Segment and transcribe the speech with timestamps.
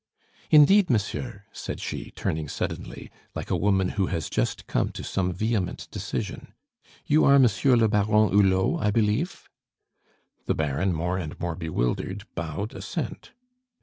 [0.49, 5.31] "Indeed, monsieur?" said she, turning suddenly, like a woman who has just come to some
[5.31, 6.55] vehement decision,
[7.05, 9.47] "you are Monsieur le Baron Hulot, I believe?"
[10.47, 13.33] The Baron, more and more bewildered, bowed assent.